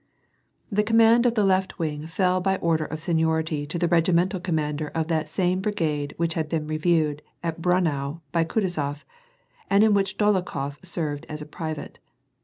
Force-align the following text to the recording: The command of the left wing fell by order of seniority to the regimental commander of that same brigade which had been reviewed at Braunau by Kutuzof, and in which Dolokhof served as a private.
The 0.71 0.81
command 0.81 1.27
of 1.27 1.35
the 1.35 1.43
left 1.43 1.77
wing 1.77 2.07
fell 2.07 2.41
by 2.41 2.55
order 2.57 2.85
of 2.85 2.99
seniority 2.99 3.67
to 3.67 3.77
the 3.77 3.87
regimental 3.87 4.39
commander 4.39 4.87
of 4.95 5.09
that 5.09 5.29
same 5.29 5.59
brigade 5.61 6.15
which 6.17 6.33
had 6.33 6.49
been 6.49 6.65
reviewed 6.65 7.21
at 7.43 7.61
Braunau 7.61 8.21
by 8.31 8.43
Kutuzof, 8.43 9.05
and 9.69 9.83
in 9.83 9.93
which 9.93 10.17
Dolokhof 10.17 10.83
served 10.83 11.27
as 11.29 11.39
a 11.39 11.45
private. 11.45 11.99